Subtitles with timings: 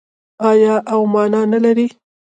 [0.49, 1.87] آیا او مانا نلري؟